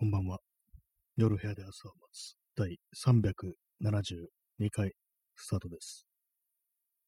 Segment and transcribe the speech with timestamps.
[0.00, 0.38] こんばんは。
[1.16, 4.92] 夜部屋で朝を待つ第372回
[5.34, 6.06] スタートです。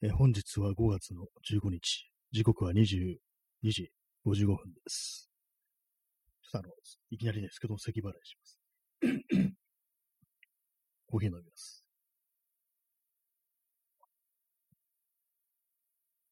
[0.02, 2.10] え本日は5月の15日。
[2.32, 3.18] 時刻は22
[3.62, 3.92] 時
[4.26, 5.30] 55分です。
[6.42, 6.68] ちょっとあの、
[7.10, 8.60] いきなりですけど、咳払いします。
[11.06, 11.86] コーヒー飲みます。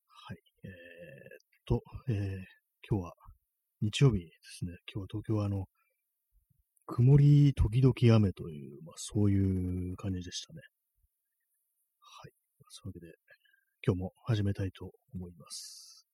[0.08, 0.38] はい。
[0.64, 0.74] えーっ
[1.66, 2.44] と、えー
[2.90, 3.14] 今日は
[3.80, 4.72] 日曜日ですね。
[4.92, 5.68] 今日は東京はあの、
[6.90, 10.62] 曇り時々雨という、まあそういう感じでしたね。
[12.00, 12.32] はい。
[12.70, 13.12] そういうわけで、
[13.86, 16.06] 今日も始めたいと思います。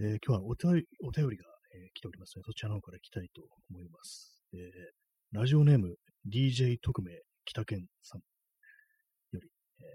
[0.00, 1.44] えー今日はお便りお便りが、
[1.74, 4.42] えー来ておりますので、そちらの方から行きたいと思います。
[4.52, 5.94] えーラジオネーム
[6.28, 7.12] DJ 特命
[7.44, 9.48] 北健さんより、
[9.78, 9.86] えー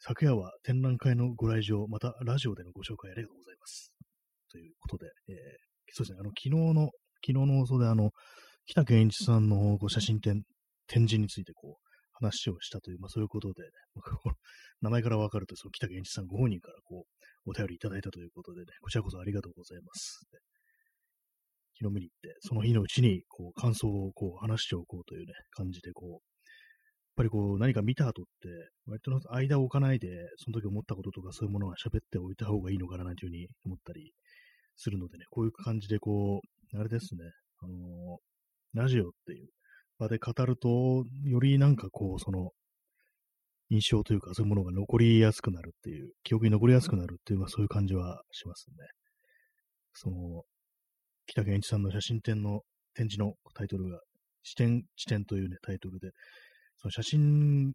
[0.00, 3.92] 昨夜は展覧会のご来場、またラジオでのご紹介ありがとうございます。
[4.50, 5.34] ということで、えー
[5.92, 6.90] そうですね、あの、昨日の、
[7.24, 8.10] 昨日の放送であの、
[8.66, 10.42] 北健一さんのご写真展、
[10.86, 13.68] 展示についてこう、話をしたという、まあそういうことでね、
[14.80, 20.26] 名前からわかると、その北健一さんご本人からこう、お便りいただいたということでね、こちらこそありがとうございます。
[20.32, 20.38] で
[21.78, 26.20] 昨日見に行って、その日のうちに、こう、感想をこう、話しておこうというね、感じで、こう、やっ
[27.16, 28.48] ぱりこう、何か見た後って、
[28.86, 34.12] 割と間を置かないで、その時思ったこととかそういうものは喋っておいた方がいいのかな、なんていうふうに思ったり
[34.76, 36.40] するのでね、こういう感じで、こ
[36.72, 37.20] う、あれですね、
[37.62, 37.76] あのー
[38.74, 39.48] ラジオっていう
[39.98, 42.50] 場で語ると、よりなんかこう、その、
[43.70, 48.76] 印象というか、そういうものが残りやすくなるっていう、記憶に残りやすくなるっていう、まあそういう感じはしますね。
[49.94, 50.42] その、
[51.26, 52.60] 北健一さんの写真展の
[52.94, 53.98] 展示のタイトルが、
[54.42, 56.10] 視点、視点というね、タイトルで、
[56.76, 57.72] その写真、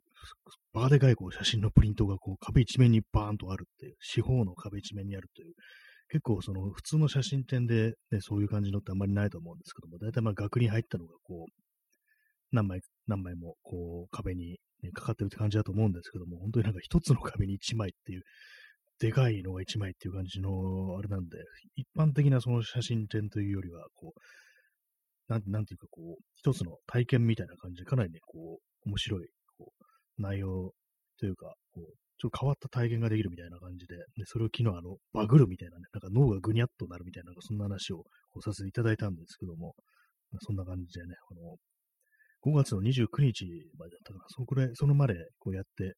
[0.73, 5.53] バーでかいこう写真のプリントがこう壁一面にバーンとあるっていう、四方の壁一面にあるという、
[6.11, 11.51] 結構その普通の写真展で、ね、そういう感じのってあんまりないと思うんですけども、大体まあ額に入ったのがこう、
[12.51, 18.23] 何枚、何枚もこう壁に、ね、かかってるって感じだと思うんですけども、本当になんか一つの壁に一枚っていう、
[18.99, 20.49] でかいのが一枚っていう感じの
[20.99, 21.37] あれなんで、
[21.75, 30.73] 一般的なその写真展というよりは、こう、なんなんていうかこう、一つの体験みたいな感じで、かなりね、こう、面白い、こう、内容
[31.17, 38.03] というか、こう、ちょっと変わった体験ができるみたいな感じで、でそれを昨日あの、バグるみたいなね、なんか脳がぐにゃっとなるみたいな、そんな話を
[38.45, 39.73] させていただいたんですけども、
[40.31, 41.57] まそんな感じでね、あの、
[42.53, 45.95] 5月の29日までだったかな、そこで、そのまでこうやって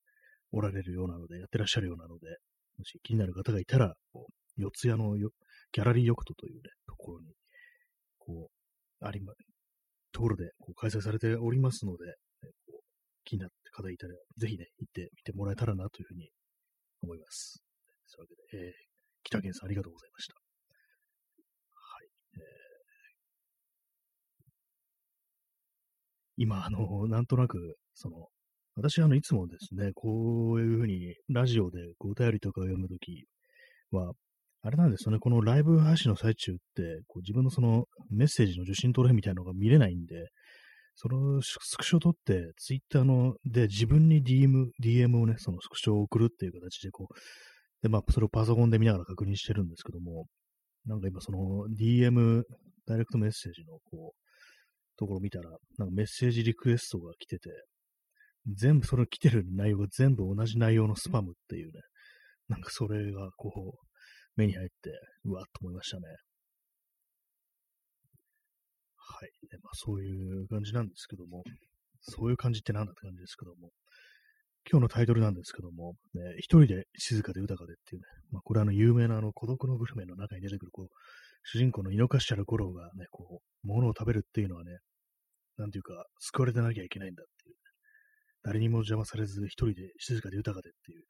[0.53, 2.29] おられるようなので、やってらっしゃるようなので、
[2.77, 7.33] もし気になる方がいたら、こう四谷のギャラリーヨクトというね、ところに、
[8.17, 8.49] こ
[9.01, 9.33] う、ありま、
[10.13, 12.15] ところでこう開催されておりますので、
[13.23, 16.29] 気になって方いたら、ぜひね、行ってみてもらえたらなというふうに
[17.01, 17.63] 思います。
[18.07, 18.73] そういうわけで、えー、
[19.23, 20.35] 北健さんありがとうございました。
[20.35, 20.39] は
[22.03, 22.07] い。
[22.35, 22.73] えー
[26.35, 28.27] 今、あの、なんとなく、その、
[28.75, 33.25] 私、あの、いつもですね、こういうふうに、ラジオでお便りとかを読むとき
[33.91, 34.13] は、
[34.63, 40.29] あれなんですよね、このライブ配信の最中って、こう自分のそのメッセージの受信トレイみたいなのが見れないんで、
[40.95, 47.13] そのスクショを取って、ツイッターので自分に DM、DM をね、そのスクショを送るっていう形で、こう、
[47.81, 50.25] で、まあ、それをパソコンで見ながら確認してるんですけども、
[50.85, 52.43] なんか今その DM、
[52.85, 57.49] ダイレクトメッセージのこう、ところ見たら、なんかメッセージリクエストが来てて、
[58.47, 61.81] 全部それ来てる内容が全部同じ内容のスパムっていうね、
[62.49, 63.87] なんかそれがこう、
[64.35, 64.91] 目に入って、
[65.25, 66.03] うわっと思いましたね。
[69.23, 69.31] はい。
[69.49, 71.43] でまあ、そういう感じなんですけども、
[72.01, 73.71] そういう感じってなんだって感じですけども、
[74.69, 80.87] 今日のタイトルなんですけども、ね、一人で静かで豊かでっていうね、まあ、これはあの有名なあの孤独のグルメの中に出てくる、こう、
[81.43, 84.71] 主人公の井の頭五郎がね、こう、物を食べるっていうのはね、
[85.57, 87.55] なんていうか、救われてなきゃいけないんだっていう、
[88.43, 91.03] 誰にも邪魔されず一人で静かで豊かでっていう、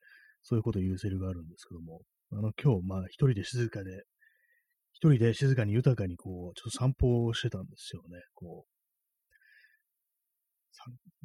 [0.44, 2.02] そういうことを言うセリフがあるんですけども、
[2.32, 4.04] あの、今日、まあ、一人で静かで、
[4.94, 8.22] 一人で静かに豊かに、こう、ちょっと散歩をしてたんですよね。
[8.34, 8.74] こう、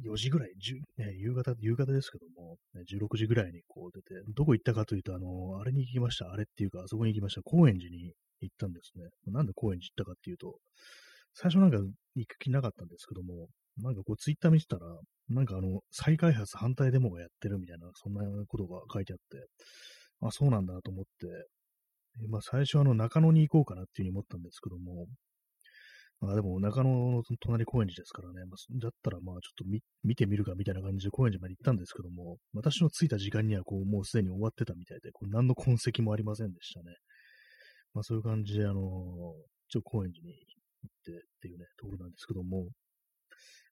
[0.03, 0.49] 4時ぐらい、
[0.97, 6.31] ね、夕方、夕方ですけども、ね、16時ぐらいにこう出て、どこ行ったかというと、あの、あれに行きました。
[6.31, 7.41] あれっていうか、あそこに行きました。
[7.43, 9.05] 高円寺に行ったんですね。
[9.27, 10.55] なんで高円寺行ったかっていうと、
[11.33, 11.77] 最初なんか
[12.15, 14.85] 行く気なかったんですけども、なんかこうツイッター見てたら、
[15.29, 19.45] なんかあの、再開発反対デモがやってるみたいな、そんなことが書いてあって、
[20.21, 21.27] あ、そうなんだと思って、
[22.27, 25.07] まあ最初あの中野に行こうかなっていうふうに思ったんですけども、
[26.21, 36.95] まあでも中野の隣高円寺ですからね、まあ、だったらまあちょっと見見てみるかみたいな感じで高円寺まで行ったんですけども、私の着いた時間にはこうもうすでに終わってたみたいで、こう何の痕跡もありませんでしたね。
[37.93, 38.81] まあそういう感じで、あの
[39.69, 42.67] ちょ高円寺に行ってっていうね、ところなんですけども、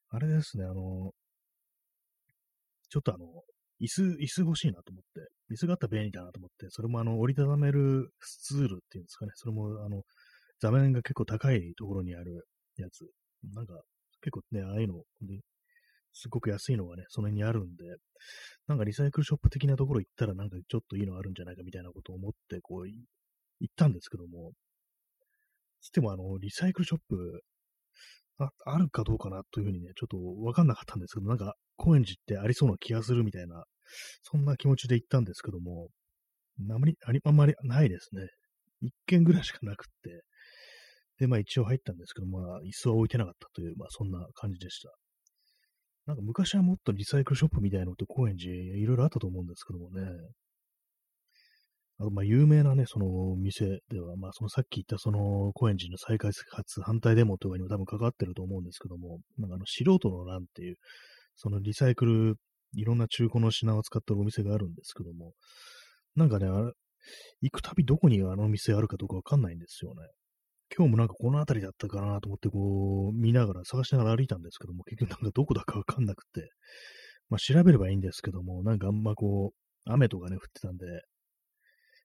[0.10, 1.12] あれですね、あの、
[2.90, 3.26] ちょっとあの、
[3.80, 10.04] 椅子、椅子欲しいなと思って、椅子があったら便利だなと思って、それもあの、折りたためるスツールっていうんですかね、それもあの、
[10.60, 12.48] 座面が結構高いところにある
[12.78, 13.06] やつ。
[13.54, 13.74] なんか、
[14.22, 15.04] 結構ね、ああいうの、
[16.14, 17.84] すごく安いのがね、その辺にあるんで、
[18.68, 24.54] なんかリサイクルショップ的なところ行ったらなんかちょっといいのあるんじゃないかみたいなことを思って、こう、行ったんですけども、
[25.82, 27.42] つってもあの、リサイクルショップ、
[28.40, 33.64] あ、あるかどうかなというふうにね、ちょっとわかんなかったんですけど、なんか、高円寺ってありそうな気がするみたいな、
[34.24, 35.90] そんな気持ちで行ったんですけども、
[36.72, 38.28] あまり、あんまりないですね。
[38.82, 40.24] 一軒ぐらいしかなくって、
[41.20, 44.90] で、まあ一応入ったんですけど、まあ椅子は置いてなかったという、まあそんな感じでした。
[46.06, 50.08] なんか昔はもっとリサイクルショップみたいなのって高円寺いろいろあったと思うんですけどもね。
[52.00, 60.76] あと、まあ有名なね、その店では、まあそのさっき言ったその高円寺の再開発反対デモとかにも多分関わってると思うんですけども、なんかあの素人の欄っていう、
[61.38, 62.36] そのリサイクル、
[62.74, 65.34] いろんな中古の品を使ってるお店があるんですけども、
[66.16, 66.48] なんかね、
[67.42, 70.02] 行くたびどこにあの店あるかどうかわかんないんですよね。
[70.76, 76.50] 今日もなんかこの辺りだったかなと思ってこう見ながら探しながら歩いたんですけども、結局なんかどこだかわかんなくて、
[77.30, 80.86] まあ調べればいいんですけども、なんかあんまこう、雨とかね、降ってたんで、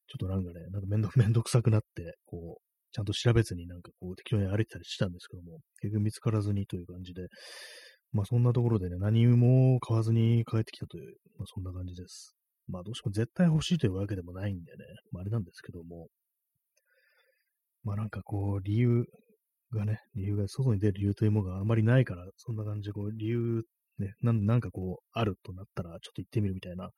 [0.08, 2.62] ちょっとなんかね、なんかめんど めんどくさくなって、こう、
[2.93, 7.29] ちゃんと調べずになんかこう適当に歩いてたりしたんですけども、結局見つからずにという感じで、
[8.12, 12.37] まあそんなところでね、何も買わずに帰ってきたという、まあそんな感じです。
[12.69, 16.09] まあどうしても絶対欲しいというわけでもないんでね、まああれなんですけども、
[17.85, 19.06] まあなんかこう、理由
[19.73, 23.62] がね、理由が、外に出る理由というものがあまりないから、そんな感じでこう、理由、
[23.99, 26.91] ね、なんなんかこう、あるとなったら、ちょっと行ってみるみたいな、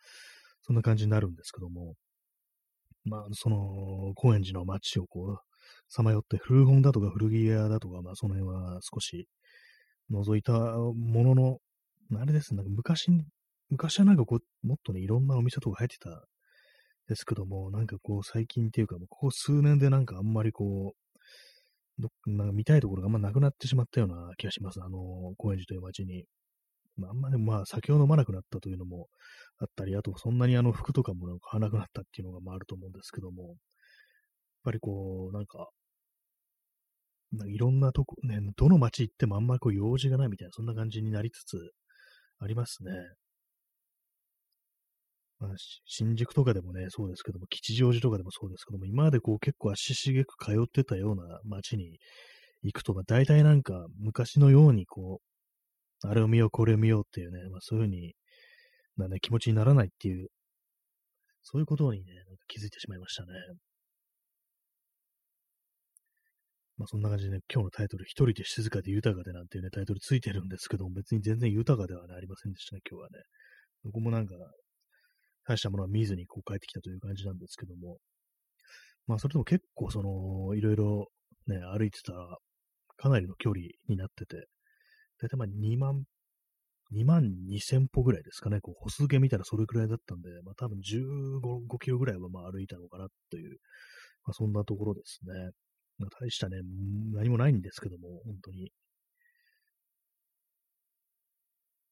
[0.62, 1.94] そんな感じになるんですけども、
[3.04, 5.38] まあ、その、高円寺の街をこう、
[5.88, 9.28] さまよって、古本だとか古着屋だとか、まあ、その辺は少し
[10.10, 11.58] 覗いたものの、
[12.20, 13.08] あれですね、なんか昔、
[13.70, 16.26] 昔はなんかこう、もっとね、いろんなお店とか入ってた
[17.08, 24.80] ですけども、なんかこう最近っていうか、ここ数年でなんかあんまりこう、どなんか見たいところがあんまなくなってしまったような気がします。
[24.82, 24.98] あの、
[25.38, 26.24] 高円寺という街に。
[26.96, 29.08] まあ、あんまりまあ酒を飲まなくなったというのも
[29.58, 33.56] あったり、あとそんなにあの服とかもなんか買わなくなったっていうのがまああると思うんですけども、やっ
[34.64, 35.68] ぱりこう、なんか、
[37.36, 41.56] なんかいろんなとこ、ね、どの街行ってもあんまりこう用事がないみたいな、そんな感じになりつつ
[42.40, 42.92] ありますね。
[45.40, 45.50] まあ、
[45.84, 51.98] 新宿とかでもね、そうですけども、吉祥寺とかでもそうですけども、今までこう結構足しげく通ってたような街に
[52.62, 55.20] 行くと、まあ、大体なんか昔のようにこ
[56.04, 58.14] う、あれを見よう、これを見ようっていうね、まあ、そういうふうに
[58.96, 60.28] な、ね、気持ちにならないっていう、
[61.42, 63.32] そういうことにね、なんか気づいてしまいましたね。
[66.76, 73.18] まあそんな感じでね、今日のタイトル、一人で静かで豊かでなんていうね、タイトルついてるんですけども、別に全然豊かでは、ね、ありませんでしたね、今日はね。
[73.84, 74.34] 僕もなんか、
[75.46, 77.98] 大したものは見ずにこう帰ってきたという感じなんですけども、
[79.06, 81.08] まあそれでも結構その、いろいろ
[81.46, 82.38] ね、歩いてたら、
[82.96, 84.36] かなりの距離になってて、
[85.20, 86.04] だいたいまあ2万、
[86.92, 93.58] 2万2千歩ぐらいですかね、こう歩数計見たらそれくらいだったんで、まあ多分15 5キロぐらいはまあ歩いたのかなという、
[94.24, 95.50] まあそんなところですね。
[95.98, 96.58] まあ、大したね、
[97.12, 98.72] 何もないんですけども、本当に。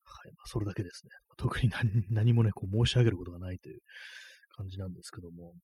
[0.04, 0.32] はい。
[0.32, 1.11] まあ、それだけですね。
[1.37, 3.80] 特に何 何もね、こう申し上げることがないという
[4.56, 5.54] 感じなんですけども。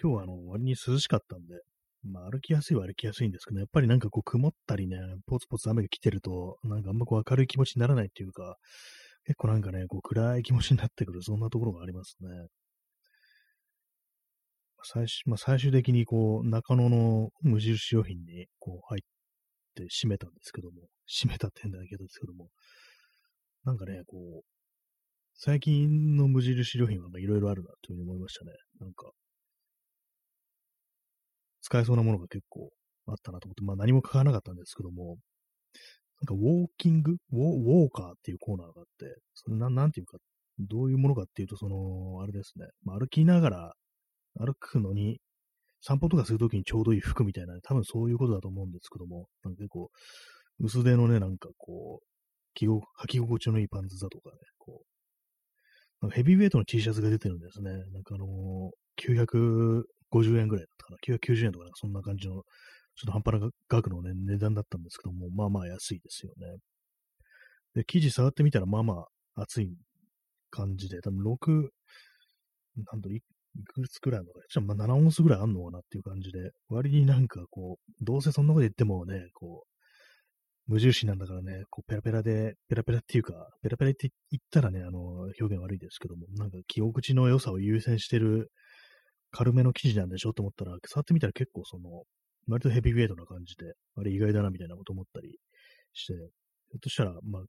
[0.00, 1.60] 今日はあの、割に涼しかったんで、
[2.02, 4.96] まあ歩きやすいは歩きやすいんですけど、やっぱりなんかこう曇ったりね、
[5.26, 8.56] ポツポツ雨が来てると、なんかあんまこう明るい気持ちにならないっていうか、
[9.24, 12.28] 結構なんかね、こう暗い気持ちになってくる、そんなところがありますね。
[14.84, 19.04] 最終まあ、最終的にこう、中野の無印良品にこう入っ
[19.74, 22.48] て閉めたんですけども、閉めたって変だけどですけども、
[23.64, 24.44] なんかね、こう、
[25.34, 28.52] 最近の無印良品はいろいろあるなというふうに思いましたね。
[28.78, 29.10] なんか、
[31.62, 32.70] 使えそうなものが結構
[33.06, 35.16] あったなと思って、まあ何も買わなかったんですけども、
[36.20, 37.16] なんかウォーキング？
[37.32, 40.18] ウォウォーカーっていうコーナーがあって、それななんていうか、
[40.58, 43.74] どういうものかっていうと、その、あれですね、まあ、歩きながら
[44.38, 45.20] 歩くのに
[45.86, 49.90] 散歩とかするときにちょうどいい服みたいな、ね、多分そういうことだと思うんですけども、なんか結構、
[50.60, 52.06] 薄手のね、なんかこう、
[52.54, 54.82] 着履き心地のいいパンツだとかね、こ
[56.02, 57.70] う、ヘビーウェイトの T シャツが出てるんですね。
[57.70, 62.42] なんかあのー、950円ぐらいだったかな、990円とか、そんな感じの、ちょっ
[63.06, 66.46] と半端な額のね、値段だったんですけども、まあまあ安いですよね。
[67.74, 69.76] で、生地触ってみたら、まあまあ厚い
[70.50, 71.68] 感じで、多分6、
[72.90, 73.10] なんと
[73.56, 85.00] いくつくらいあるのか、じゃまあ7オンスぐらいあんのかなっていう感じで、割になんかこう、どうせそんなこと言ってもね、こう、無印なんだからね、こう、ペラペラで、ペラペラっていうか、ペラペラって言ったらね、あの、
[85.38, 88.50] 表現悪いですけども、なんか、着心地の良さを優先してる
[89.30, 92.04] 軽めの生地なんでしょと思ったら、触ってみたら結構その、
[92.48, 95.38] 割とヘビーウェイトな感じで、あれ意外だなみたいなこと思ったり
[95.92, 96.26] して、ひょ
[96.78, 97.42] っとしたら、まあ、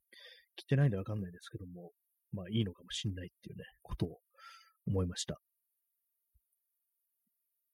[0.56, 1.92] 着てないんでわかんないですけども、
[2.32, 4.18] まあいいのかもしんないっていうね、ことを
[4.86, 5.38] 思いました。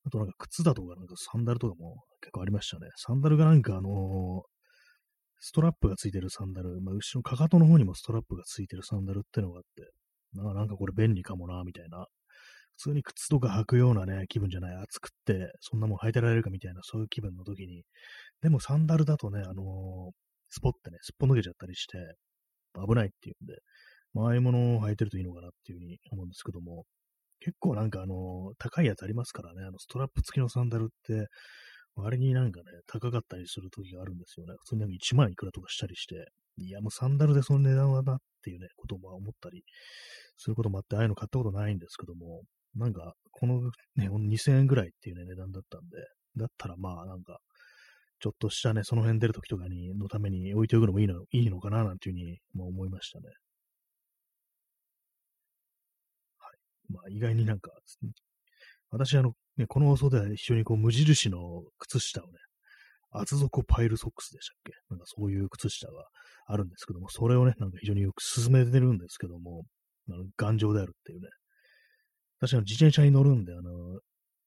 [0.05, 2.89] あとなんか靴だとかなんかサンダルとかも結構ありましたね。
[2.97, 4.43] サンダルがなんかあのー、
[5.39, 9.91] ストラップがついてるサンダル、まあ、後ろかかとの方にもストラップがついてるサンダルってのがあって、
[10.35, 12.07] なんかこれ便利かもな、みたいな
[12.77, 14.75] 普通に靴とか履くようなね、気分じゃない。
[14.77, 17.85] 暑くって、そんなもん履いてられるかみたいな、そういう気分の時に。
[18.41, 20.11] でもサンダルだとね、あのー、
[20.49, 21.99] スポってね、すっぽ抜けちゃったりして、
[22.75, 23.55] 危ないっていうんで、
[24.15, 26.85] まあ、ああいうものを履いてるといいのかなっていうふうに思うんですけども、
[27.45, 31.27] 結構なんかあの、高いやつありますからね、あの、ストラップ付きのサンダルって、
[31.97, 34.55] 割になんかね、高かったりする時があるんですよね。
[34.61, 39.65] 普通になんか1万いくらとかしたりして、いや、もうサンダルでその値段はなっていうね、ことも思ったり
[40.37, 42.43] することもあって、ああいうの買ったことないんですけども、
[42.77, 43.61] なんか、この
[43.97, 45.97] ね、2000円ぐらいっていうね、値段だったんで、
[46.37, 47.39] だったらまあなんか、
[48.21, 53.25] ちょっとしたね、その辺出るときとかに、のために置いておくのもいいの、いいのかな、なんていうふうに、まあ、思いましたね。
[56.93, 57.71] まあ意外になんか、
[58.91, 61.39] 私あの、ね、この放送では非常にこう無印の
[61.79, 62.33] 靴下をね、
[63.11, 64.73] 厚底パイルソックスでしたっけ？
[64.91, 65.93] なんかそういう靴下が
[66.47, 69.65] あるんですけども、それをね、なんか非常によく勧めてるんですけども、
[70.11, 71.29] あの頑丈であるっていうね、
[72.41, 74.01] 私は自転車に乗るんで、あの、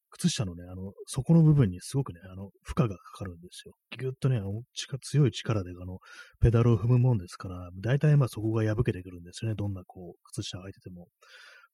[0.10, 3.74] 靴下のね、あの、底の部分にすごくね、あの、負荷がかかるんですよ。
[3.98, 4.62] ぎゅっとね、あの、
[5.02, 6.00] 強い力で、あの、
[6.40, 9.56] ペダルを踏むもんですから、大体まあそこが破けてくるんですよね。
[9.56, 11.08] どんなこう、靴下履いてても。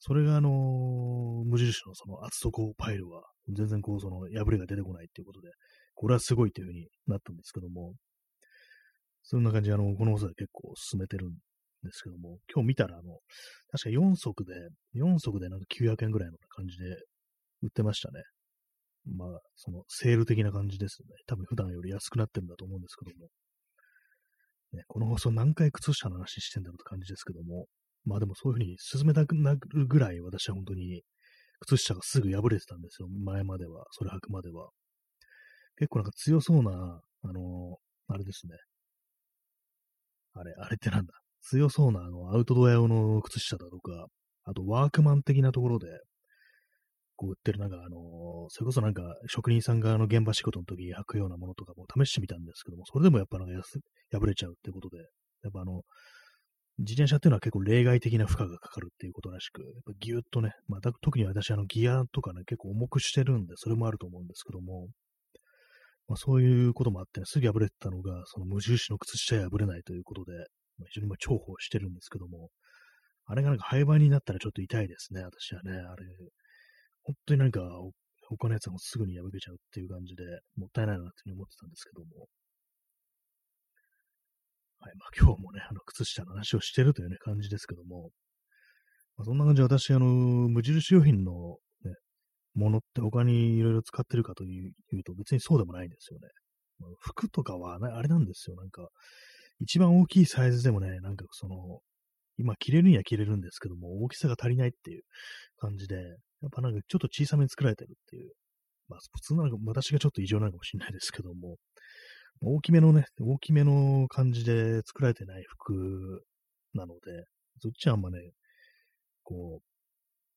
[0.03, 0.49] それがあの
[1.45, 5.49] 無印のその厚底パイルは、全然こう、その、破れが出てこないっていうことで、
[5.93, 7.93] これはすごいというふうになったんですけども、
[9.21, 11.33] そんな感じで、あの、この放送で結構進めてるん
[11.83, 13.19] ですけども、今日見たら、あの、
[13.69, 14.53] 確か4足で、
[14.95, 16.95] 4足でなんか900円ぐらいの感じで
[17.61, 18.23] 売ってましたね。
[19.05, 21.09] まあ、その、セール的な感じですね。
[21.27, 23.27] 多分普段より安くなってるんだと思うんですけども。
[24.73, 27.67] ね、この放送何回靴下の話してんだろうって感じですけども。
[28.05, 31.01] まあでもそういうふうに進めたくなるぐらい私は本当に
[31.59, 33.07] 靴下がすぐ破れてたんですよ。
[33.07, 33.85] 前までは。
[33.91, 34.69] それ履くまでは。
[35.77, 36.71] 結構なんか強そうな、
[37.23, 37.77] あの、
[38.07, 38.55] あれですね。
[40.33, 44.07] あれ、あれってなんだ強そうなあのアウトドア用の靴下だとか、
[44.43, 45.87] あとワークマン的なところで、
[47.15, 53.53] こう売ってるなんかあのそれこそなんか職人さんがあの現場仕事の時履くようなものとかも試してみたんですけども、それでもやっぱなんか
[54.11, 54.97] 破れちゃうってことで、
[55.43, 55.81] やっぱあの、
[56.81, 64.87] 自転車っていうのは結構例外的な負荷がかかるっていうことらしく、やっぱギュッとね、まあ、特に私あのギアとかね、結構重くしてるんで、それもあると思うんですけども、
[66.07, 70.33] まあ、そういうこともあって、ね、すぐ破れてたのが、その無印の靴下破れないということで、
[70.77, 72.49] まあ、非常にま重宝してるんですけども、
[73.25, 75.71] あれがなんか廃盤になったらちょっと痛いですね、私はね。
[75.71, 76.05] あれ、
[77.03, 77.61] 本当になんか
[78.27, 80.23] 他のやつもすぐに破けちゃうっていう感じで、
[80.57, 82.27] もったいないなっていうふうに思ってたんですけども。
[84.81, 88.09] はい、まあ今日もね、あの、靴下の話をしてるというね、感じですけども、
[89.15, 91.93] まあ、そんな感じで私、あの、無印良品のね、
[92.55, 96.27] ものって他にいろいろ使ってるかというと別にそうでもないんですよね。
[96.79, 98.55] まあ、服とかは、あれなんですよ。
[98.55, 98.87] なんか、
[99.59, 101.81] 一番大きいサイズでもね、なんかその、
[102.39, 105.03] 今着れるには着れるんですけども、大きさが足りないっていう
[105.59, 108.31] 感じで、やっぱなんかちょっと小さめに作られてるっていう、
[108.87, 111.57] まあ普通なのか、私がちょっと異常なのかもしれないですけども、
[112.41, 116.25] 大きめのね、大きめの感じで作られてない服
[116.73, 117.25] なので、
[117.61, 118.19] そっちはあんまね、
[119.23, 119.65] こう、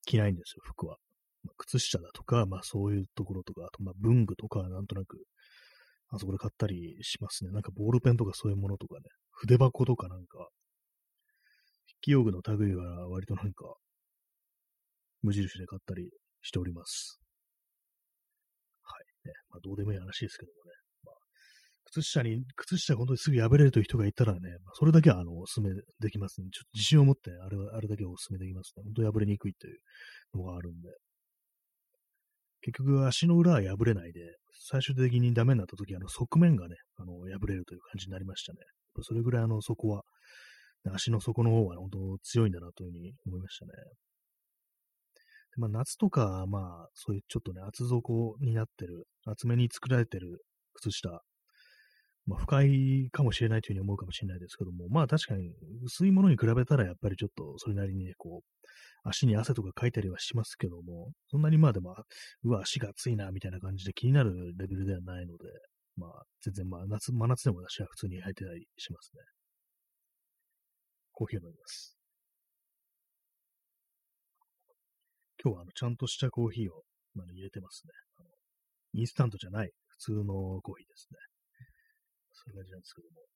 [0.06, 0.99] 着ないんですよ、服は。
[1.44, 5.18] まあ、靴下だとか、まあそういうところとか、あとまあ文具とかなんとなく
[6.11, 7.50] あそこで買ったりしますね。
[7.50, 10.49] なんかボールペンとかそういうものとかね、筆箱とかなんか、
[11.87, 13.75] 筆記用具の類は割となんか、
[15.23, 16.08] 無印で買ったり
[16.40, 17.18] しております。
[18.82, 19.28] はい。
[19.28, 19.32] ね。
[19.50, 20.84] まあ、どうでもいい話ですけどもね。
[21.87, 24.41] 靴下に、靴下本当にすぐ破れるという人がいたらね、
[24.75, 26.49] それだけはあの、お勧めできますね。
[26.53, 28.83] ちょっと自信を持って、あれは、あれだけはお勧めできますね。
[28.85, 29.79] 本当破れにくいという
[30.35, 30.88] のがあるんで。
[32.62, 34.21] 結局足の裏は破れないで、
[34.69, 38.59] 最終的にダメになった時、あの側面がね、あの破れるという感じになりましたね。
[39.03, 40.03] それぐらいあの底は、
[40.93, 43.73] 足の底の方は本当強いんだなというふうに思いましたね。
[45.57, 50.38] まあ、夏とか、まあ、そういうちょっとね、厚底になってる、厚めに作られてる
[50.75, 51.23] 靴下
[52.26, 55.52] まあ、不快かもしれないというふうに思うかもしれないですけども、まあ確かに
[55.85, 58.69] 薄いものに比べたらやっぱりちょっとそれなりにね、こう、
[59.07, 61.95] 足に汗とかかいたりはしますけども、そんなにまあでも、
[62.45, 65.45] うわ、足が熱いな、みたいな感じで気になるレベルではないので、
[65.97, 69.21] まあ全然まあ夏、真夏でも私は普通に履いてたりしますね。
[71.12, 71.97] コーヒーを飲みます。
[75.45, 76.83] 今日はあのちゃんとしたコーヒーを、
[77.14, 77.93] まあ、入れてますね。
[78.95, 80.25] インスタントじゃない普通の
[80.62, 81.34] コーヒーですね。
[82.46, 83.26] そういう感じなんですけども。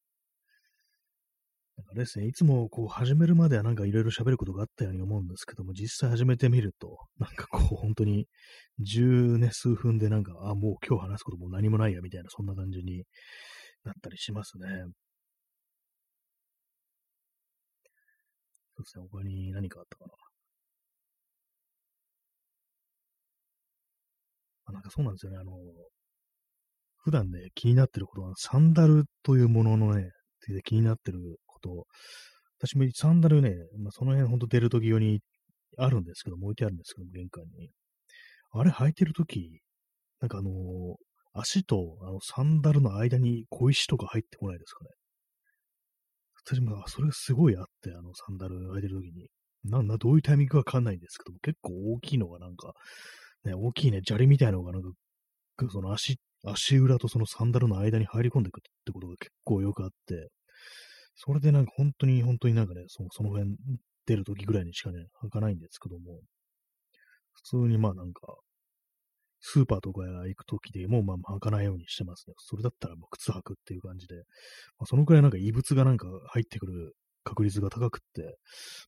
[1.77, 8.27] なんかですね、いつもこう始めるまではなんかいろいろ喋ることがあったように思うんですけども、実際始めてみると、なんかこう本当に
[8.81, 13.05] 十ね、数分でなんか、あ、もう今日話すことも何もないやみたいな、そんな感じに
[13.85, 14.67] なったりしますね。
[18.77, 20.13] そうですね、他に何かあったかな。
[24.67, 25.53] あなんかそうなんですよね、あの、
[26.99, 30.11] 普段ね、気になってることは、サンダルというもののね、
[30.65, 31.87] 気になってること、
[32.61, 35.21] 私もサンダルね、まあ、その辺ほんと出るとき用に
[35.77, 37.71] あるんですけども、置いてあるんですけど、玄関に。
[38.51, 39.61] あれ履いてるとき、
[40.21, 40.95] なんかあのー、
[41.35, 44.91] 足とあのサンダルの間に小石とか入ってこないですかね。
[46.45, 49.29] 私もそれがすごいあって、あのサンダル履いてるときに。
[49.65, 52.73] なんだ、どういうタイミングかわかんないんですけど、結構大きいのがなんか、
[53.45, 54.89] ね、大きいね、砂利みたいなのがなんか、
[55.71, 60.31] その足、足裏とそのサンダルの間に入り込んでいくってことが結構よくあって、
[61.15, 63.57] それでなんか本当に本当になんかね、そのその辺
[64.07, 66.21] 出るときぐらいにしかね、履かないんですけども、
[67.33, 68.37] 普通にまあなんか、
[69.41, 72.35] スーパーとか行くときでもまあ履かないようにしてますね。
[72.39, 74.17] それだったらもう靴履くっていう感じで、
[74.79, 78.37] まあ、そのくらいなんか異物がなんか入ってくる確率が高くって、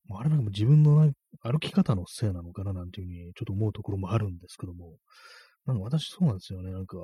[0.09, 4.97] まあ、あれなんかも自分の歩き方のせいなのかななんていうふうにちょっと思うところもあるんですけども、
[5.67, 6.73] なんか私そうなんですよね。
[6.73, 6.97] なんか、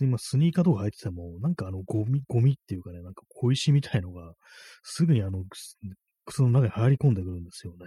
[0.00, 4.34] 今スニーカーとか履いてても、なんかあのゴミ、ゴミっていうかね、なんか小石みたいのが、
[4.82, 5.44] すぐにあの
[6.26, 7.86] 靴の中に入り込んでくるんですよね。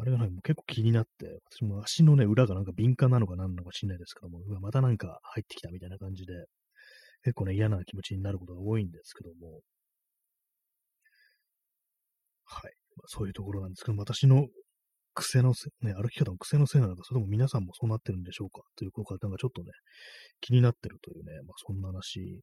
[0.00, 6.46] あれがなんか結構気になって、私も足のね、裏がなんか敏感なのか何なのか知んないですけども、うわ、またなんか入ってきたみたいな感じで、
[7.24, 9.60] 結構ね、嫌な気持ちになることが多いんですけども、
[12.44, 12.72] はい。
[12.96, 14.46] まあ、そういうところなんですけど、私の
[15.18, 19.70] 癖のせ、ね、歩き方の癖のせいなのか、それとも皆さんもそうなってるんでしょうかということが、ちょっとね、
[20.40, 22.42] 気になってるというね、まあそんな話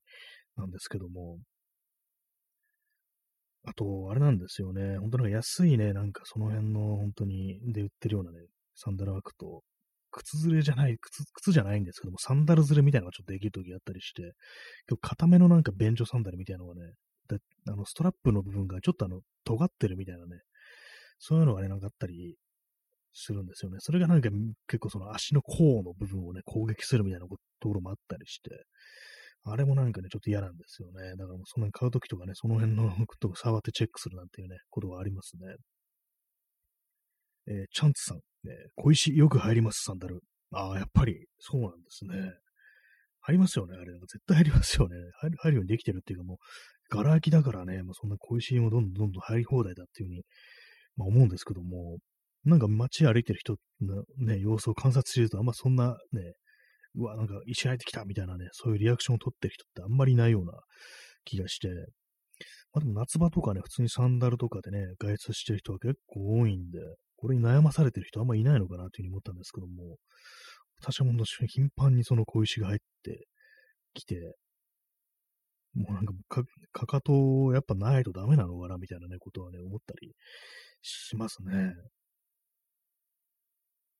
[0.57, 1.37] なんですけども、
[3.63, 8.39] あと、あれなんですよね、本当なんか安いね、なんかその辺の本当に、で売ってるようなね、
[8.75, 9.63] サンダル履くと、
[10.11, 14.33] 靴ずれじゃない、靴、靴じゃないんですけども、サンダルずれみたいなのがちょっとできる時あったりして、
[14.87, 16.91] 結構固めのなんか便所サンダルみたいなのがね、
[17.27, 17.37] で
[17.69, 20.41] あのストラップの部分がちょっとあの、尖ってるみたいなね、
[21.19, 22.35] そういうのがね、なんかあったり
[23.15, 23.77] するんですよね。
[23.79, 24.29] それがなんか
[24.67, 28.49] 結構その足の甲の部分をね、攻撃するみたいなところもあったりして、
[29.45, 31.11] あれもなんかね、ちょっと嫌なんですよね。
[31.11, 35.55] だからもうそんなに買うときとかね、その辺のことを触ってチェックするなんていうね、ことがありますね。
[37.47, 40.19] えー、チャンツさん、えー、小石よく入ります、サンダル。
[40.51, 42.33] ああ、やっぱりそうなんですね。
[43.21, 43.91] 入りますよね、あれ。
[43.91, 44.95] なんか絶対入りますよね。
[45.19, 46.37] 入る入るようにできてるっていうかもう、
[46.89, 50.23] ガラ空きだからね、もうそんな小石もどんどんどんどん入り放題だっていうふうに、
[50.97, 51.97] まあ、思うんですけども、
[52.45, 56.33] なんか街歩いてる人のね、様子を観察してると、あんまそんなね、
[56.95, 60.53] うわ、なんか石入ってきたみたいなね、そういうリアクションを取ってる人ってあんまりいないような
[61.25, 61.67] 気がして、
[62.73, 66.79] まあでも夏場とかね、普通にサンダルとかでね、外出してる人は結構多いんで、
[67.17, 69.97] これに悩まされてる人あんまいないのかなというふうに思ったんですけども、
[70.81, 73.27] 私はもう頻繁にその小石が入って
[73.93, 74.35] きて、
[75.73, 80.13] もうなんかか、かかとやっぱないとダメなのかなみたいなね、ことはね、思ったり
[80.81, 81.73] しますね。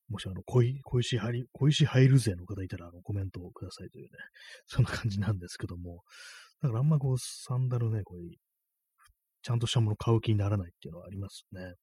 [0.10, 4.10] もしあの、小小石入り、小石入るぜの方いたら、あの、コメントをくださいというね、
[4.68, 6.04] そんな感じなんですけども、
[6.62, 8.38] だからあんまこう、サンダルね、こういう、
[9.42, 11.76] ちゃんとしたもの買う気にならないっていうのはありますね。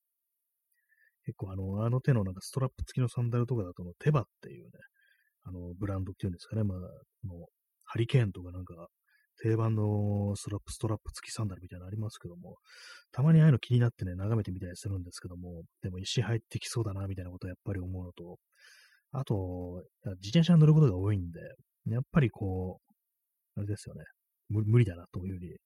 [1.24, 4.70] 結構あの、あの手のなんかストラップ付きのサンダルとかだと、手羽っていうね、
[5.44, 7.46] あの、ブランドっていうんですかね、まあ、の
[7.84, 8.88] ハリケーンとかなんか、
[9.42, 12.56] 定番のストラップ、ストラップ付きサンダルみたいなのありますけども、
[13.12, 18.38] たまにああいうの気になってね、眺めてみたりするんですけども、でも石入ってきそうだな、みたいなことはやっぱり思うのと、
[19.12, 19.82] あと、
[20.20, 21.40] 自転車に乗ることが多いんで、
[21.90, 22.80] やっぱりこ
[23.56, 24.04] う、あれですよね、
[24.48, 25.56] 無理だなというふうに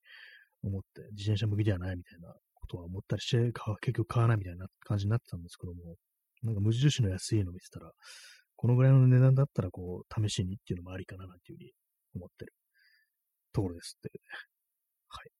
[0.62, 5.96] 思って、自転車向きではないみたいなことは思ったりして、 結局買わないみたいな感じになってたんですけども、
[6.42, 7.92] なんか無印の安いの見てたら、
[8.56, 11.72] このぐらいの値段だったら、こう、試しにっていうのもありかな、なんていうふうに
[12.14, 12.52] 思ってる。
[13.56, 14.20] ところですってね。
[15.08, 15.30] はい。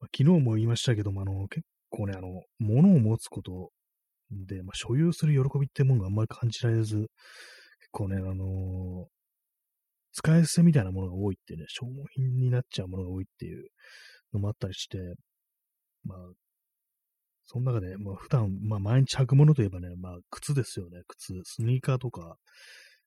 [0.00, 3.70] まあ、昨日も言いましたけども、あの、結構ね、あの、物を持つこと
[4.30, 7.08] で、まあ、所有する喜びってものがあんまり感じられず、結
[7.92, 9.06] 構ね、あの
[10.12, 13.68] 使い捨てみたいなものが多いってね、消耗品になっちゃうものが多いっていう
[14.32, 14.98] のもあったりして、
[16.04, 16.18] まあ、
[17.46, 22.36] その中で、まあ普段、まあ毎日履くものといえばね、まあ靴ですよね、靴、スニーカーとか、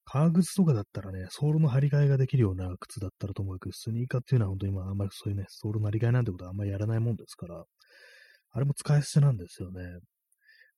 [0.05, 7.63] 革靴とかだったらね、ソールの張り替えができるような靴だったらと思うけど、スニーカーっていうのは本当に今あんまりそういうね、ソールの張り替えなんてことはあんまりやらないもんですから、
[8.51, 9.81] あれも使い捨てなんですよね。
[9.81, 9.99] やっ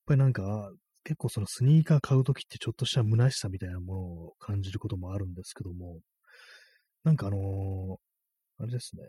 [0.06, 0.70] ぱりなんか、
[1.04, 6.00] 結構そのスニーカー買うときってちょっとした虚しさみたいなものを感じることもあるんですけども、
[7.04, 9.02] なんかあのー、あれですね。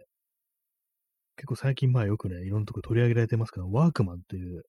[1.38, 4.64] 結構最近まあよくね、いろんなとこ取り上げられてますけど、ワークマンっていう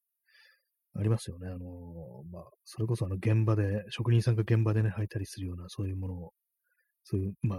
[0.95, 1.49] ありますよね。
[1.49, 1.59] あの、
[2.33, 6.33] まあ、それこそあの現場で、職人さんが現場でね、履いたりするような、そういうものを、
[7.05, 7.59] そういう、まあ、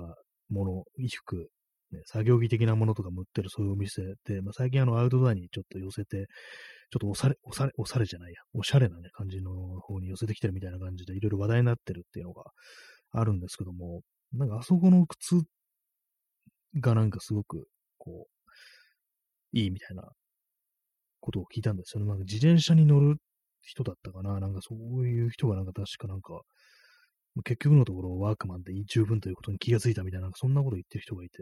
[0.50, 1.50] もの、衣服、
[1.92, 6.28] ね、作業着的なものとかも売ってるそういうお店で、まあ、最近あのアウトドアにちょっと寄せて、
[6.92, 12.44] ちょっとおしゃれ、おしゃれ、おしゃれじゃないや、おしゃれなね、感じの方に寄せてきてるみたいな感じで、いろいろ話題になってるっていうのが
[13.12, 14.02] あるんですけども、
[14.34, 15.42] なんかあそこの靴
[16.80, 17.66] がなんかすごく、
[17.98, 20.04] こう、いいみたいな
[21.20, 22.08] ことを聞いたんですよね。
[22.08, 23.18] なんか自転車に乗る
[23.62, 24.40] 人だったかな。
[24.40, 26.42] なんかそういう人がなんか確かなんか、
[27.44, 31.38] 結局のところワークマンで十分ということに気がついたみたいな、そんなこと言ってる人がいて、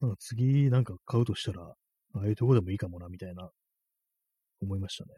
[0.00, 3.50] なんか次なんか買うとしたら、ああいうとこでもいいかもな、みたいな、
[4.60, 5.10] 思いましたね。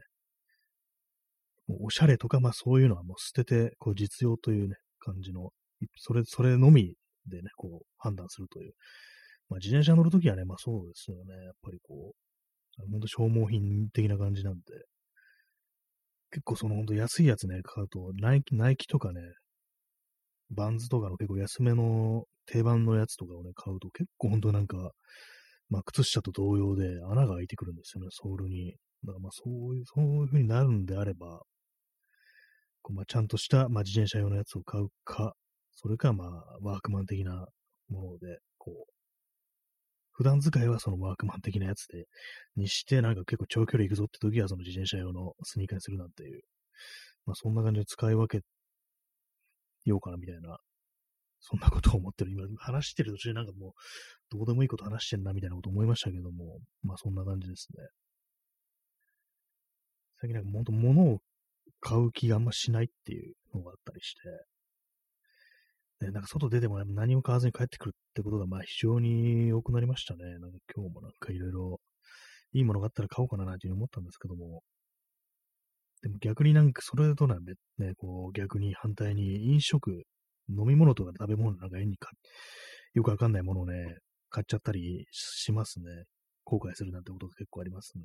[1.69, 5.51] もうおしゃれとか、まあそういうのはもう捨てて、こう実用というね、感じの、
[5.97, 6.95] それ、それのみ
[7.27, 8.73] でね、こう判断するという。
[9.49, 11.45] まあ自転車乗るときはね、まあそうですよね。
[11.45, 12.30] やっぱりこう、
[12.79, 14.61] 本当消耗品的な感じなんで、
[16.31, 19.21] 結構そのほんと安いやつね、買うと、ナイキ、ナイキとかね、
[20.51, 24.93] バンズとかの結構安めの定番のやつとかをね、買うと結構ほんとなんか、
[25.69, 28.75] まあ靴下と同様で穴が開いてくるんですよね、ソールに。
[29.05, 31.43] だからまあそういう、そういう風になるんであれば、
[32.83, 35.35] こうまあちゃんとした、まあ、自転車用のやつを買うか、
[35.73, 36.29] それかまあ
[36.63, 37.47] ワークマン的な
[37.89, 39.00] もので、こう、
[40.21, 42.05] 普段使いはそのワークマン的なやつで、
[42.55, 46.43] にして、なんか結構長距離行くぞって時はその自転車用のスニーカーにするなんていう、
[47.25, 48.45] まあそんな感じで使い分け
[49.87, 50.59] ようかなみたいな、
[51.41, 52.33] そんなことを思ってる。
[52.33, 53.73] 今話してる途中でなんかもう、
[54.31, 57.83] どうでもいいこと話してんなみたいなこと思いましたけども、まあそんな感じですね。
[60.21, 61.21] 最近なんか本当物を
[61.81, 64.21] 買う気があんましないっていうのがあったりして、
[66.01, 70.25] ね、なんか外出ても何も買わずに帰ってくるってことが、まあ非常に多くなりましたね。
[70.39, 71.81] なんか今日もなんかいろいろ
[72.53, 74.63] いいものがあったら買おうかななんていうふうに思ったんですけども、
[76.03, 80.05] でも逆になんかそれとなんでね、こう逆に反対に飲食、
[80.49, 82.11] 飲み物とか食べ物なんか変にか
[82.95, 83.99] よくわかんないものをね、
[84.31, 85.85] 買っちゃったりしますね。
[86.45, 88.05] 後悔するなんてことが結構ありますね。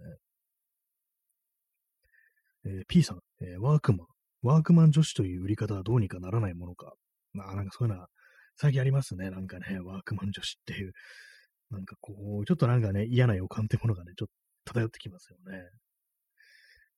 [2.66, 4.08] えー、P さん、えー、ワークマン。
[4.42, 6.94] ワークマン女子という売り方はどうにかならないものか。
[7.36, 8.08] まあなんかそういうのは
[8.56, 9.30] 最近ありますね。
[9.30, 10.94] なんかね、ワークマン女子っていう。
[11.72, 14.28] なんかこう、ちょっとなんかね、嫌な予感ってものがね、ちょっ
[14.66, 15.64] と漂ってきますよね。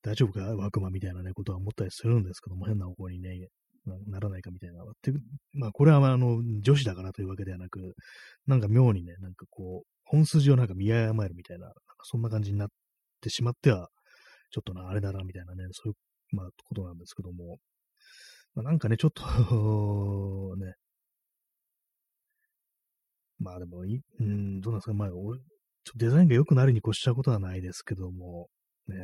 [0.04, 0.42] 大丈夫か？
[0.42, 3.48] ワークマンみたいなね、ことは思ったりするんですけども、変な方向にね、
[4.08, 4.84] ならないかみたいな。
[5.02, 5.14] て
[5.54, 7.96] まあ、これは、あの、女子だからというわけではなく、
[8.46, 11.74] なんか妙にね、なんかこう、本筋をなんか見誤えるみたいな、なん
[12.04, 12.70] そんな感じになっ
[13.22, 13.88] てしまっては、
[14.52, 17.58] ちょっとな、あれだな、みたいなね、そういう、まあ、ことなんですけども、
[18.58, 19.24] まあ、なんかね、ちょっと
[20.58, 20.74] ね、
[23.38, 25.40] まあでもい、うん、どうなんですか、まあ、俺、
[25.84, 28.50] ちょデザインが良くなるに越したことはないですけども、
[28.88, 28.96] ね、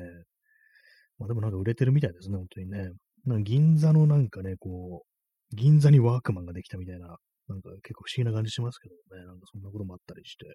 [1.20, 2.89] まあでもなんか売れてるみたいですね、本当にね。
[3.26, 10.46] なんか銀座のなんかね、こう、銀座にワークマンができたみたいな、なんか結構不思議な感じしますけどね、なんかそんなこともあったりして、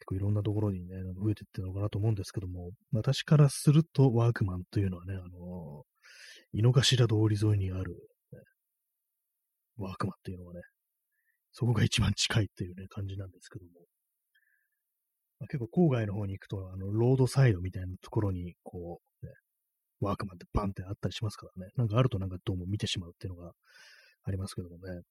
[0.00, 5.84] 結構いろんなところにね、なんか増えてってるのかなと思うんですけども、私からするとワークマンというのはね、あの
[6.52, 7.92] 井の頭通り沿いにある、
[8.32, 8.38] ね、
[9.76, 10.60] ワークマンっていうのはね、
[11.52, 13.70] そこが一番近いっていうね、感じなんですけども。
[15.40, 19.32] まあ、結構郊外の方に行くと、あの、ロードサイドみたいなところに、こう、ね、
[20.00, 21.70] ワークマンってバンってあったりしますからね。
[21.76, 23.52] なんかあるとなんかどうも見てしまうっていうのが
[24.24, 25.02] ありますけどもね。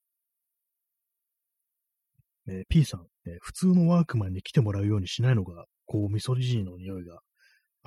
[2.50, 7.19] えー、P さん、えー、普通のワークマンに来てもらうようにしないのが、こう、味噌汁の匂いが。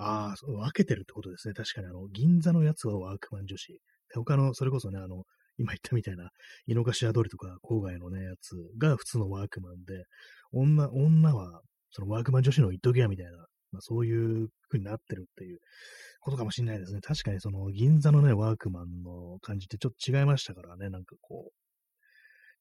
[0.01, 1.55] ああ、分けてるってことですね。
[1.55, 3.81] 確かに、あの、銀座のやつはワークマン女子。
[4.15, 5.25] 他の、それこそね、あの、
[5.59, 6.31] 今言ったみたいな、
[6.67, 10.05] 井の頭通りとか郊外のね、やつが普通のワークマンで、
[10.53, 11.61] 女、女は、
[11.91, 13.33] そのワークマン女子の一時やみたいな、
[13.73, 15.59] まあ、そういう風になってるっていう
[16.21, 17.01] ことかもしれないですね。
[17.03, 21.53] 確かにその銀座のね、ワークマンの感じってちょっと違いましたからね、なんかこう、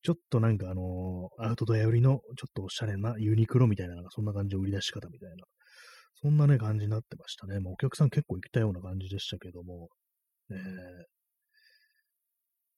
[0.01, 5.35] ちょっとなんかあのアウトドア寄りのちょっとおしゃれなユニクロみたいな、そんな感じの売り出し方みたいな、
[6.15, 7.59] そんなね、感じになってましたね。
[7.59, 9.89] まあ、お客さん結構行きたような感じでしたけども、
[10.51, 10.57] えー、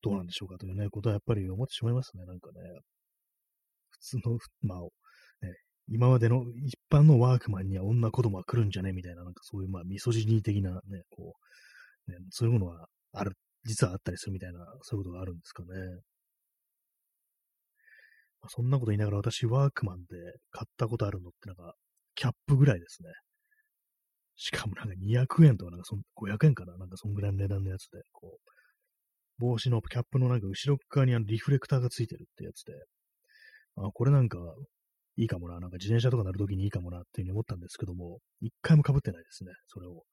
[0.02, 2.60] どうなんでしょうかというね、ことはやっぱり思ってしまいますね、なんかね。
[3.90, 4.90] 普通の、まあ、ね、
[5.88, 11.34] 今までの一般のワークマンには女子供は来るんじゃねみたいな、なんかそういう、まあ、ミソジニー的なね、こ
[12.08, 15.68] う、ね、そういうものはある、実はあったりするみたいな、そういうことがあるんですかね。
[18.42, 20.18] まあ、そんなこと言いながら私、ワークマンで
[20.52, 21.76] 買ったことあるのってなんか、
[22.16, 23.10] キャップぐらいですね。
[24.36, 28.52] しかもなんか200円とかなんかそん500円かななんかそんぐらいの値段のやつで、こう、
[29.40, 32.74] 帽子のキャップのなんか後ろ側にあのリフレクターがついてるってやつで、
[33.78, 34.38] あ、これなんか
[35.18, 40.04] いいかもな、なんか自転車とか乗るときにいいかもなっていうふうに思ったんですけども、一回も被ってないですね、それを。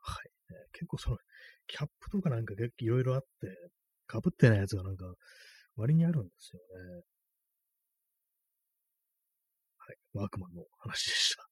[0.00, 0.52] はい。
[0.52, 1.18] ね、結構その、
[1.66, 3.26] キャップとかなんか結構いろいろあって、
[4.10, 5.06] 被ってないやつがなんか
[5.76, 6.60] 割にあるんですよ
[6.98, 7.02] ね。
[10.14, 11.46] ワークマンの話でした。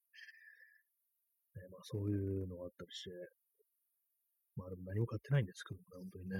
[1.60, 3.10] ね、まあそういうのがあったりして、
[4.56, 6.36] まあでも何も買ってないんですけどね、本当にね。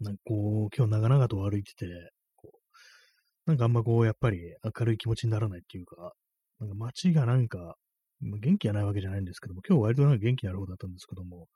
[0.00, 6.14] なんかこう、今日長々と歩いてて、こう、なんかあんまこう、やっぱり明るい気持ちにならないっていうか、
[6.60, 7.76] なんか街がなんか、
[8.20, 11.48] 元気がないわけじゃないんですけども、今日割となんか元気になる方だったんですけども、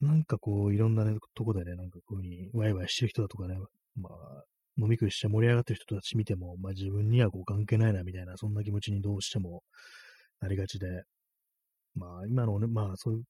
[0.00, 3.56] なんかこう、いろんな、ね、とこでね、なんかこういうふうにワイワイしてる人だとかね、
[3.96, 4.44] まあ、
[4.78, 9.62] 飲み食いして盛り上がってる人たち見ても、まあ自分にはこう関係ないなみたいな、そんな気持ちにどうしても
[10.40, 10.86] なりがちで、
[11.94, 13.22] まあ今のね、まあそういう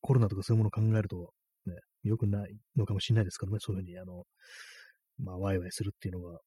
[0.00, 1.32] コロナとかそういうものを考えると、
[1.66, 4.24] ね、良くないのかもしれないですけどね、そういうふうに、あの、
[5.18, 6.38] まあワイワイするっていうのが、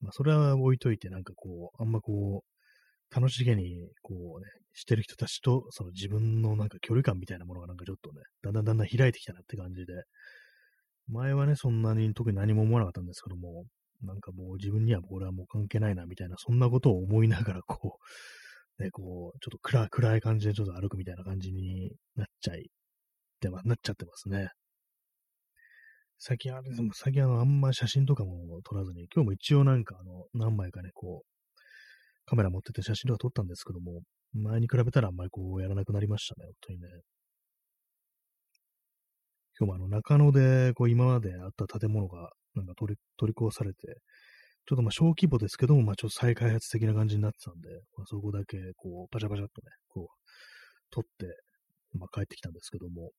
[0.00, 9.92] まあそれは置いといて、なんかこう、あんまこう、楽しげに、こうね、してる人たちと、その自分のなんか距離感みたいなものがなんかちょっとね、だんだんだんだん開いてきたなって感じで、
[11.08, 13.64] 前はね、そんなに特に何も思わなかったんですけども、
[14.02, 17.98] なんかもう自分にはこれはもう関係ないなみたいな、そんなことを思いながらこ
[18.80, 22.70] う、ね、こう、ちょっと暗暗い感じでちょっと歩くみたいな感じになっちゃい、
[23.40, 24.50] てま、なっちゃってますね。
[26.18, 31.26] 最近あれ、最近あの、あんま写真とかも撮らずに、今日も一応なんかあの、何枚かね、こう、
[32.26, 34.02] カメラ持ってて写真とか撮ったんですけども、
[34.34, 36.88] 前に比べたらあんまりこう、やらなくなりましたね、本当にね。
[39.58, 43.78] 今日もあの、中野で、こう、今まであった建物が、なんか取り、取り壊されて、
[44.66, 50.14] ちょっとまあ小規模ですけども、まあちょっと再開発的な感じになってたんで、まあ、そこだけ、こう、パチャパチャっとね、こう、
[50.90, 51.26] 取って、
[51.98, 53.10] まあ帰ってきたんですけども、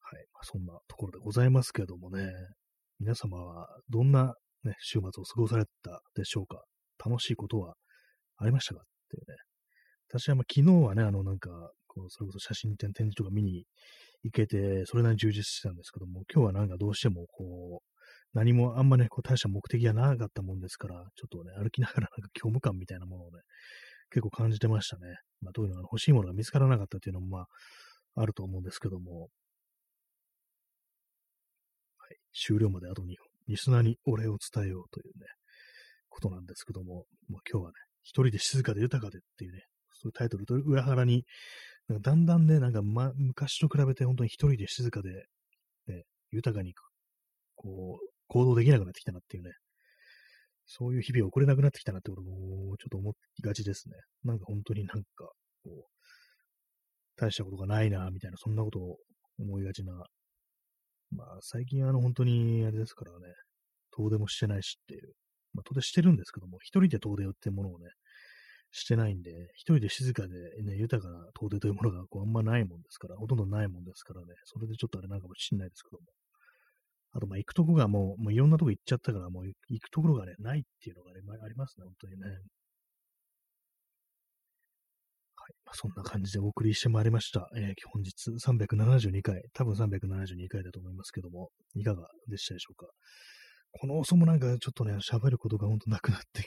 [0.00, 0.26] はい。
[0.34, 2.30] まあ、そんなところでございますけどもね、
[2.98, 6.62] 皆様はどんな、ね、週末を過ごされたでしょうか
[7.04, 7.74] 楽しいことは
[8.36, 8.80] ありましたか？
[8.80, 9.36] っていうね。
[10.08, 11.48] 私はまあ昨日はね、あのなんか、
[11.86, 13.64] こう、それこそ写真展展示とか見に
[14.22, 17.92] 行けて、それなりに充実してたんですけども、今日はなんかどうしてもこう、
[18.34, 23.40] 何もあんまね、こう大した目的がなかったもんですから、ちょっとね、歩きながらなんか虚無感みたいなものをね、
[24.10, 25.16] 結構感じてましたね。
[25.40, 27.46] まあ、どういうのが欲しいものが見つからなかったっていうのも、まあ、
[28.14, 29.28] あると思うんですけども、
[31.98, 33.16] はい、終了まであと2分、
[33.48, 35.26] リスナーにお礼を伝えようというね、
[36.08, 41.24] ことなんですけども、まあ、今日はね、一人で静かで豊かでっていうね、そういうタイトルと裏腹に、
[41.88, 45.26] なんかだんだんね、なんか、ま、昔と比べて本当に一人で静かで、
[45.88, 46.74] ね、豊かに、
[47.56, 49.52] こう、行動できなくなってきたなっていうね、
[50.66, 53.96] そういう日々を送れなくなってきたなってことも、ちょっと思いがちですね。
[54.24, 55.30] なんか本当になんか、
[55.64, 55.84] こう、
[57.16, 58.98] 大したことがないな、みたいな、そんなことを
[59.38, 59.92] 思いがちな。
[61.10, 63.34] まあ、最近あの、本当に、あれですからね、
[63.92, 65.12] 遠出もしてないしっていう。
[65.54, 67.86] まあ、遠出してるんですけども、一人で遠出ってものをね、
[68.72, 70.28] してないんで、一人で静かで
[70.62, 76.06] ね、豊かな遠出というものがこうあんまないもんですから、ほとんどないもんですからね、それでちょっとあれなんかもしんないですけども。
[77.14, 82.26] あと、まあ、行くとこがもう、もういろんなとこ行っちゃったから、もう行くところがね、ないっていうのがね、まあ、ありますね、本当にね。
[82.26, 82.38] はい。
[85.66, 87.50] まあ、そんな感じでお送りしてまいりました。
[87.54, 92.86] えー、本日372回、多分372回だと思いますけども、いかがでしたでしょうか。
[93.72, 96.42] この遅もなんかちょっとね、喋ることが本当なくなって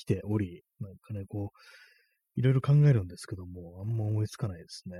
[0.00, 4.96] きており、なんかね、こう、いろいろ考えるんですけども、あんま思いつかないですね。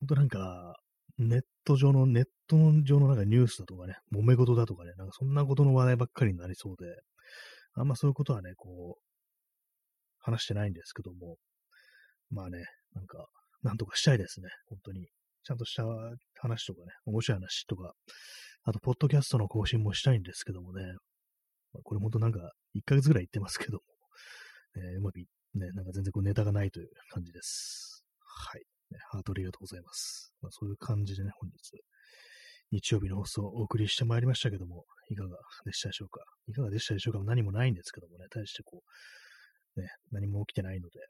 [0.00, 0.76] 本当なんか、
[1.18, 6.86] ネット上の、ネット上のなんかニュースだとかね、揉め事だとかね、なんかそんなことの話題ばっかりになりそうで、
[7.74, 9.02] あんまそういうことはね、こう、
[10.20, 11.36] 話してないんですけども、
[12.30, 13.26] まあね、なんか、
[13.62, 15.06] なんとかしたいですね、本当に。
[15.42, 15.84] ちゃんとした
[16.40, 17.92] 話とかね、面白い話とか、
[18.64, 20.82] あと、ポッドキャストの更新もしたいんですけどもね、
[21.72, 23.82] まあ、これ本当なんか、1ヶ月ぐらい言ってますけども、
[24.76, 25.18] えー、うまく
[25.54, 28.04] ね、なんか全然こうネタがないという感じです。
[28.20, 28.62] はい。
[29.10, 30.32] ハートありがとうございます。
[30.40, 31.56] まあ、そういう感じでね、本日、
[32.70, 36.20] 日曜日の放送をお送りしてまいりましたけども、いかがでしたでしょうか。
[36.48, 38.82] いかがでしたでしょうか何もないんですけどもね、対してこ
[39.76, 41.00] う、ね、何も起きてないので、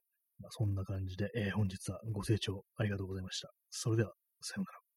[0.40, 3.50] まあ、そんな感じで、えー、本日はご清聴ありがとうございました。
[3.70, 4.87] それでは、さようなら。